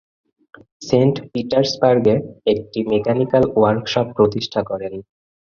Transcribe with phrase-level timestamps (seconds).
[0.81, 2.15] Saint পিটার্সবার্গে
[2.53, 4.93] একটি mechanical workshop প্রতিষ্ঠা করেন।